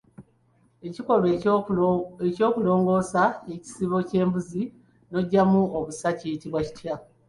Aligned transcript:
Ekikolwa 0.87 1.27
eky'okulongoosa 2.27 3.23
ekisibo 3.53 3.97
ky'embuzi 4.09 4.61
ng'oggyamu 5.09 5.61
obusa 5.77 6.09
kiyitibwa 6.19 6.59
kitya? 6.67 6.95